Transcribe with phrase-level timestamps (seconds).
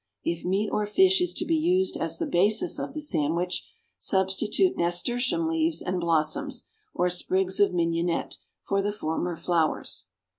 [0.23, 3.69] If meat or fish is to be used as the basis of the sandwich,
[3.99, 10.07] substitute nasturtium leaves and blossoms, or sprigs of mignonette, for the former flowers.